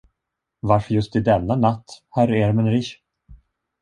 Varför 0.59 0.93
just 0.93 1.15
i 1.15 1.19
denna 1.19 1.55
natt, 1.55 1.85
herr 2.15 2.27
Ermenrich? 2.31 2.97